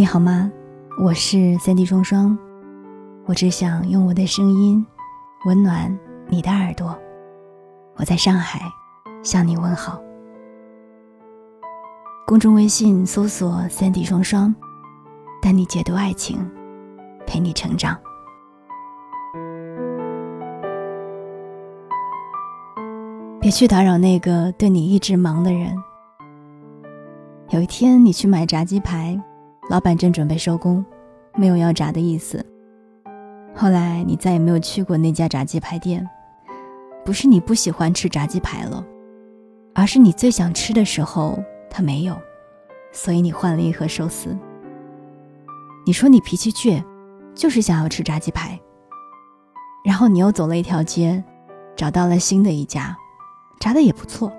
[0.00, 0.50] 你好吗？
[0.98, 2.38] 我是三 D 双双，
[3.26, 4.82] 我只想用我的声音
[5.44, 5.94] 温暖
[6.26, 6.98] 你的耳朵。
[7.96, 8.62] 我在上海
[9.22, 10.00] 向你问好。
[12.26, 14.54] 公众微信搜索“三 D 双双”，
[15.42, 16.50] 带你解读爱情，
[17.26, 17.94] 陪你成长。
[23.38, 25.76] 别去打扰那个对你一直忙的人。
[27.50, 29.22] 有一天，你去买炸鸡排。
[29.70, 30.84] 老板正准备收工，
[31.36, 32.44] 没有要炸的意思。
[33.54, 36.04] 后来你再也没有去过那家炸鸡排店，
[37.04, 38.84] 不是你不喜欢吃炸鸡排了，
[39.72, 41.38] 而是你最想吃的时候
[41.70, 42.16] 他没有，
[42.90, 44.36] 所以你换了一盒寿司。
[45.86, 46.82] 你说你脾气倔，
[47.32, 48.58] 就是想要吃炸鸡排。
[49.84, 51.22] 然后你又走了一条街，
[51.76, 52.96] 找到了新的一家，
[53.60, 54.32] 炸的也不错，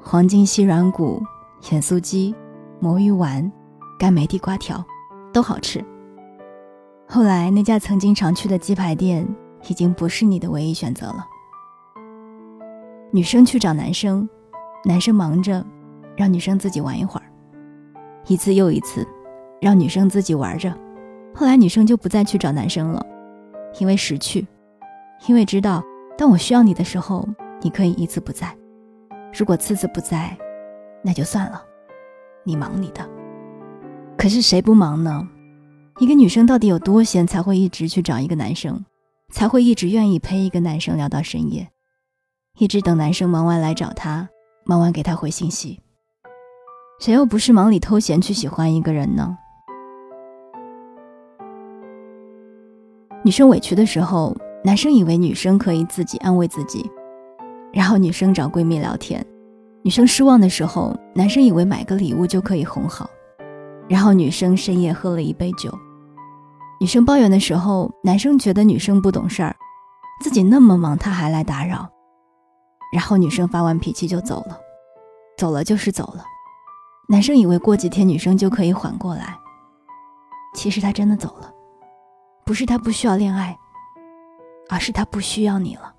[0.00, 1.22] 黄金西软骨、
[1.70, 2.34] 盐酥鸡、
[2.80, 3.52] 魔芋丸。
[4.02, 4.84] 干梅地瓜条，
[5.32, 5.80] 都好吃。
[7.06, 9.24] 后来那家曾经常去的鸡排店，
[9.68, 11.24] 已经不是你的唯一选择了。
[13.12, 14.28] 女生去找男生，
[14.84, 15.64] 男生忙着，
[16.16, 17.26] 让女生自己玩一会儿，
[18.26, 19.06] 一次又一次，
[19.60, 20.76] 让女生自己玩着。
[21.32, 23.06] 后来女生就不再去找男生了，
[23.78, 24.44] 因为识趣，
[25.28, 25.80] 因为知道，
[26.18, 27.24] 当我需要你的时候，
[27.60, 28.52] 你可以一次不在。
[29.32, 30.36] 如果次次不在，
[31.04, 31.62] 那就算了，
[32.42, 33.08] 你忙你的。
[34.22, 35.26] 可是谁不忙呢？
[35.98, 38.84] 一个女生到底有多闲，才会一直去找一个男生，
[39.32, 41.68] 才会一直愿意陪一个男生聊到深夜，
[42.56, 44.28] 一直等男生忙完来找她，
[44.64, 45.80] 忙完给她回信息。
[47.00, 49.36] 谁又不是忙里偷闲去喜欢一个人呢？
[53.24, 56.88] 女生委屈的时候，男生以为女生可以自己安慰自己，
[57.72, 59.20] 然后女生找闺蜜聊天；
[59.82, 63.10] 女生失望的时候，男生以为买个礼物就可以哄好。
[63.92, 65.70] 然后女生深夜喝了一杯酒，
[66.80, 69.54] 女生抱怨的时候，男生觉得女生不懂事儿，
[70.24, 71.86] 自己那么忙他还来打扰。
[72.90, 74.58] 然后女生发完脾气就走了，
[75.36, 76.24] 走了就是走了。
[77.06, 79.36] 男生以为过几天女生就可以缓过来，
[80.54, 81.52] 其实他真的走了，
[82.46, 83.54] 不是他不需要恋爱，
[84.70, 85.92] 而是他不需要你了。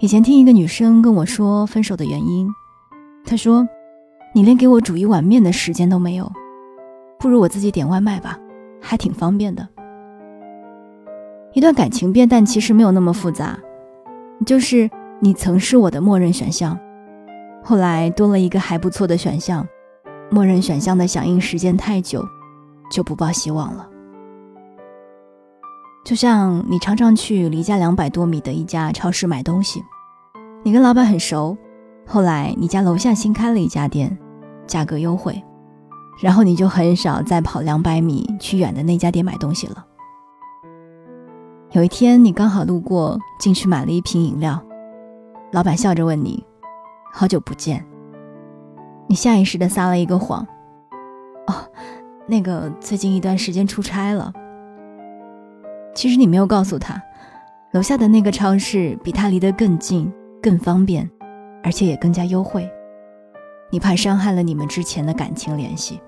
[0.00, 2.52] 以前听一个女生跟我说分手的原因，
[3.24, 3.64] 她说。
[4.34, 6.30] 你连给我煮一碗面的时间都没有，
[7.18, 8.38] 不如我自己点外卖吧，
[8.80, 9.68] 还挺方便的。
[11.52, 13.58] 一段感情变淡其实没有那么复杂，
[14.46, 16.78] 就是你曾是我的默认选项，
[17.62, 19.68] 后来多了一个还不错的选项，
[20.30, 22.26] 默认选项的响应时间太久，
[22.90, 23.86] 就不抱希望了。
[26.06, 29.84] 就像你常常去离家两百多米的一家超市买东西，
[30.62, 31.54] 你跟老板很熟。
[32.04, 34.18] 后来你家楼下新开了一家店，
[34.66, 35.42] 价格优惠，
[36.22, 39.84] 然后你就很少再跑两百米去远的那家店买东西了。
[41.72, 44.62] 有一天你刚好路过，进去买了一瓶饮料，
[45.52, 46.44] 老板笑着问你
[47.12, 47.84] ：“好久不见。”
[49.08, 50.46] 你下意识的撒了一个谎
[51.48, 51.54] ：“哦，
[52.26, 54.32] 那个最近一段时间出差了。”
[55.94, 57.02] 其实你没有告诉他，
[57.72, 60.12] 楼下的那个超市比他离得更近，
[60.42, 61.08] 更方便。
[61.64, 62.68] 而且也更加优惠，
[63.72, 65.98] 你怕伤害了你们之前的感情联系。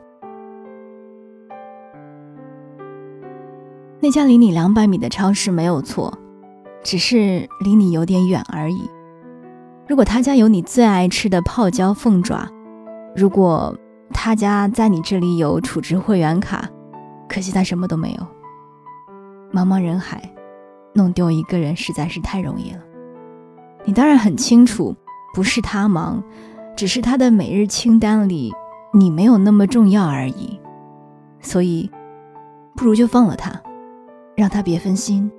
[4.01, 6.13] 那家离你两百米的超市没有错，
[6.83, 8.91] 只是离你有点远而已。
[9.89, 12.47] 如果他家有你最爱吃的泡椒凤爪，
[13.17, 13.75] 如果
[14.13, 16.69] 他家在你这里有储值会员卡，
[17.27, 18.27] 可惜他什么都没有。
[19.51, 20.31] 茫茫人海，
[20.93, 22.81] 弄丢一个人实在是太容易了。
[23.87, 24.95] 你当然很清楚。
[25.35, 26.23] 不是他忙，
[26.77, 28.53] 只是他的每日清单里
[28.93, 30.59] 你没有那么重要而已。
[31.41, 31.91] 所以，
[32.75, 33.53] 不如就放了他，
[34.37, 35.31] 让他别分心，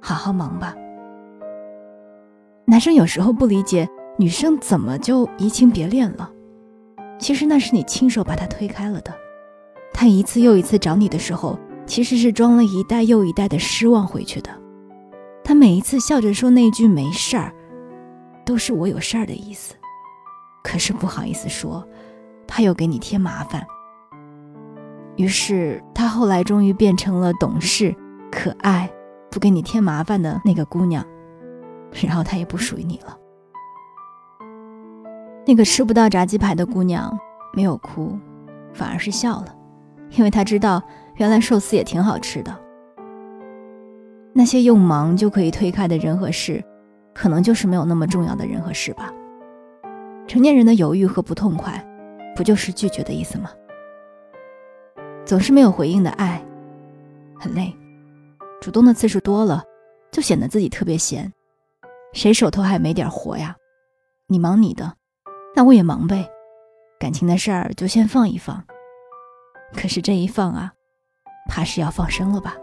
[0.00, 0.74] 好好忙吧。
[2.66, 6.30] 男生有时候不理解女生怎么就移情别恋了，
[7.18, 9.12] 其实那是你亲手把他推开了的。
[9.92, 14.50] 他一次又一次找你的时候，其实是装了一代又一代的失望回去的。
[15.44, 17.52] 他每一次笑着说那句没事儿。
[18.46, 19.74] 都是我有事儿的意思，
[20.64, 21.86] 可是不好意思说，
[22.48, 23.64] 怕又给你添麻烦。
[25.14, 27.94] 于是他后来终于变成了懂事、
[28.32, 28.90] 可爱、
[29.30, 31.06] 不给你添麻烦的那个姑娘，
[32.04, 33.16] 然后他也不属于你了。
[35.46, 37.16] 那个吃不到炸鸡排的姑娘
[37.52, 38.18] 没有哭，
[38.72, 39.54] 反而是笑了，
[40.16, 40.82] 因为她知道
[41.16, 42.52] 原来寿司也挺好吃的。
[44.32, 46.64] 那些用忙就可以推开的人和事。
[47.14, 49.08] 可能就是没有那么重要的人和事吧。
[50.26, 51.84] 成年人的犹豫和不痛快，
[52.34, 53.50] 不就是拒绝的意思吗？
[55.24, 56.44] 总是没有回应的爱，
[57.38, 57.74] 很累。
[58.60, 59.62] 主动的次数多了，
[60.10, 61.32] 就显得自己特别闲。
[62.12, 63.56] 谁手头还没点活呀？
[64.26, 64.94] 你忙你的，
[65.54, 66.28] 那我也忙呗。
[66.98, 68.64] 感情的事儿就先放一放。
[69.74, 70.72] 可是这一放啊，
[71.48, 72.56] 怕是要放生了吧？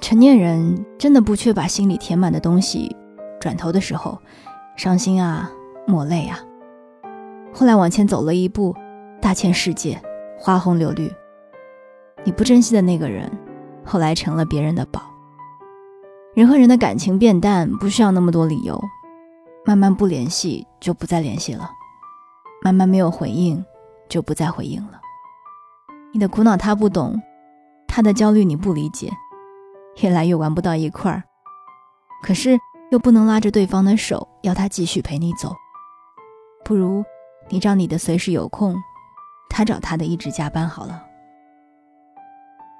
[0.00, 2.96] 成年人真的不缺把心里填满的东西，
[3.40, 4.20] 转头的时候，
[4.76, 5.50] 伤心啊，
[5.86, 6.40] 抹泪啊。
[7.58, 8.72] 后来往前走了一步，
[9.20, 10.00] 大千世界，
[10.38, 11.12] 花红柳绿。
[12.22, 13.28] 你不珍惜的那个人，
[13.84, 15.02] 后来成了别人的宝。
[16.36, 18.80] 人和人的感情变淡，不需要那么多理由。
[19.66, 21.68] 慢慢不联系，就不再联系了；
[22.62, 23.64] 慢慢没有回应，
[24.08, 25.00] 就不再回应了。
[26.12, 27.20] 你的苦恼他不懂，
[27.88, 29.10] 他的焦虑你不理解，
[30.00, 31.24] 越来越玩不到一块儿。
[32.22, 32.56] 可是
[32.92, 35.56] 又不能拉着对方的手，要他继续陪你走。
[36.64, 37.04] 不如
[37.48, 38.76] 你找你的随时有空，
[39.48, 41.02] 他找他的一直加班好了。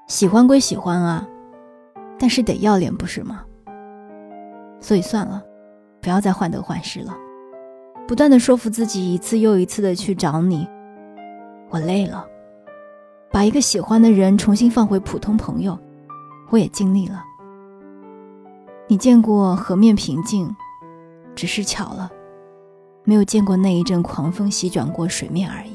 [0.07, 1.27] 喜欢归喜欢啊，
[2.17, 3.43] 但是得要脸不是吗？
[4.79, 5.43] 所以算了，
[6.01, 7.15] 不要再患得患失了。
[8.07, 10.67] 不断的说服自己，一次又一次的去找你，
[11.69, 12.25] 我累了。
[13.31, 15.77] 把一个喜欢的人重新放回普通朋友，
[16.49, 17.23] 我也尽力了。
[18.87, 20.55] 你见过河面平静，
[21.35, 22.09] 只是巧了，
[23.09, 25.71] 没有见过那一阵狂风席卷过水面而已。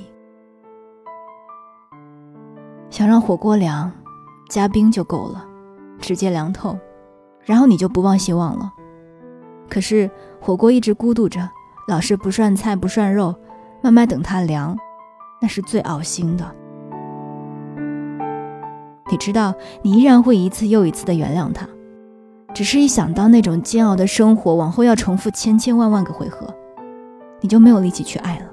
[2.90, 3.90] 想让火锅凉。
[4.48, 5.44] 加冰就够了，
[5.98, 6.78] 直接凉透，
[7.44, 8.72] 然后你就不抱希望了。
[9.70, 10.08] 可是
[10.38, 11.48] 火锅一直咕嘟着，
[11.88, 13.34] 老是不涮菜不涮肉，
[13.82, 14.76] 慢慢等它凉，
[15.40, 16.54] 那是最熬心的。
[19.10, 21.66] 你知道，你依然会一次又一次的原谅他，
[22.52, 26.54] 只是一想到那种煎熬的生活，往后要重复千千万万个回合，
[27.44, 28.50] 你就没有力气去爱了。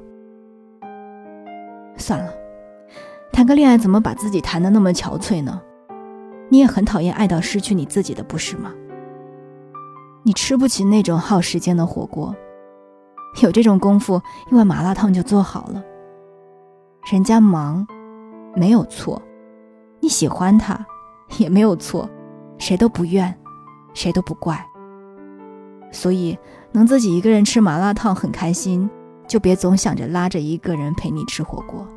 [1.96, 2.30] 算了，
[3.32, 5.62] 谈个恋爱怎么把自己谈得那么憔悴呢？
[6.50, 8.74] 你也很讨厌爱到失去你自己的，不是吗？
[10.24, 12.36] 你吃不起那种耗时间的火锅，
[13.42, 14.22] 有这种功夫，
[14.52, 15.82] 一碗麻辣烫就做好了。
[17.10, 17.88] 人家忙，
[18.58, 19.22] 没有错；
[20.02, 20.86] 你喜欢他，
[21.38, 22.10] 也没有错，
[22.58, 23.34] 谁都不怨，
[23.94, 24.62] 谁都不怪。
[25.94, 26.38] 所以，
[26.72, 28.90] 能自己一个人吃麻辣烫很开心，
[29.28, 31.88] 就别总想着拉着一个人陪你吃火锅。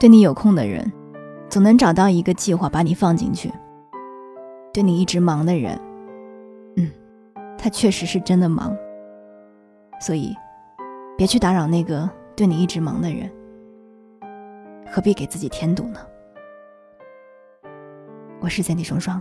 [0.00, 0.92] 对你有空的人。
[1.50, 3.50] 总能找到一个计划把你放进去。
[4.70, 5.80] 对你一直忙的人，
[6.76, 6.90] 嗯，
[7.56, 8.76] 他确实是真的忙。
[9.98, 10.36] 所以，
[11.16, 12.06] 别去打扰那个
[12.36, 13.32] 对你一直忙的人。
[14.90, 16.00] 何必给自己添堵呢？
[18.40, 19.18] 我是三 D 双双，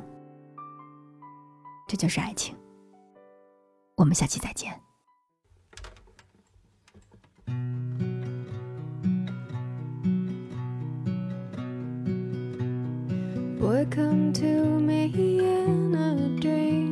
[1.88, 2.54] 这就是爱情。
[3.98, 4.72] 我们下期再见。
[13.60, 16.87] Boy, come to me in a dream.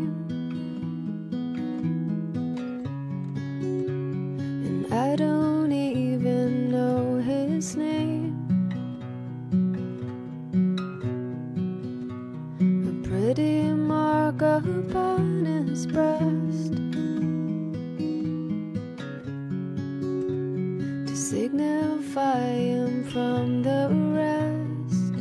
[21.45, 23.87] dignify him from the
[24.17, 25.13] rest.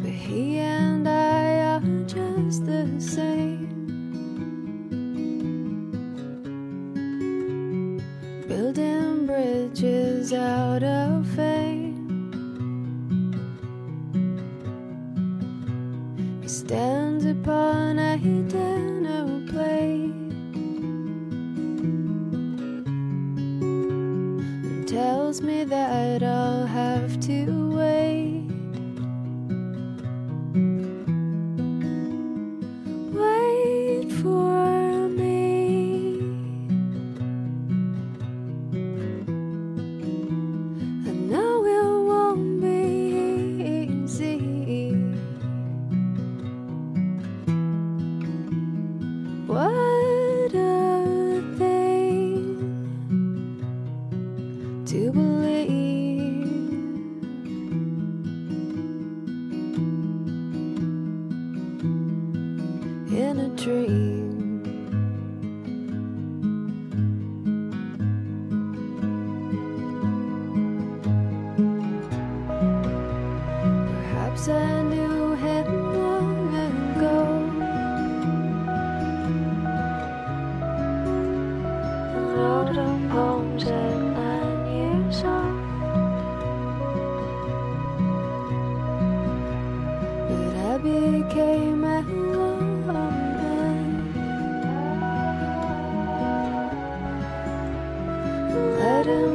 [0.00, 3.66] But he and I are just the same.
[8.46, 11.98] Building bridges out of fame.
[16.40, 18.61] He stands upon a.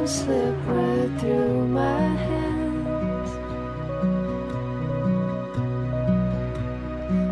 [0.08, 3.30] slip right through my hands.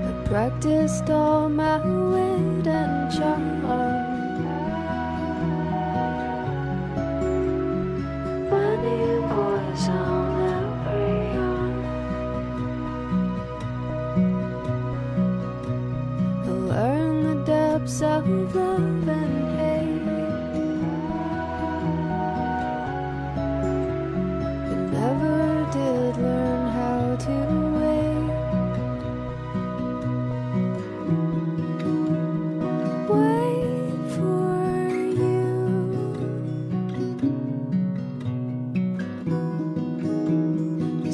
[0.05, 3.63] I practiced all my wit and charm.
[8.51, 11.75] Funny boys on that rayon.
[16.45, 19.66] I learned the depths of love and hate.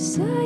[0.03, 0.42] side.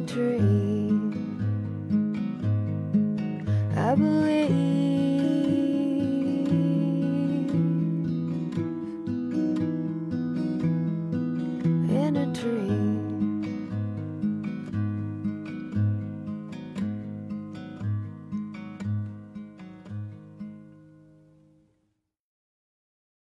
[0.00, 1.12] dream.
[3.76, 4.67] I believe.